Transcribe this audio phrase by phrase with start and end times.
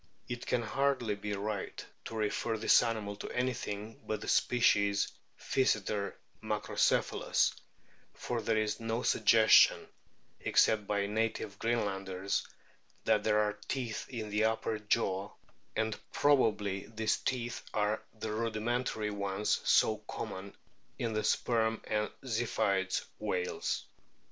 [0.27, 6.15] It can hardly be right to refer this animal to anything but the species Physeter
[6.41, 7.53] macrocepkalus,
[8.15, 9.87] for there is no suggestion,
[10.39, 12.47] except by native Greenlanders,
[13.05, 15.33] that there are teeth in the upper jaw,
[15.75, 20.55] and probably these teeth are the rudimentary ones so common
[20.97, 23.85] in the Sperm and Ziphioid whales.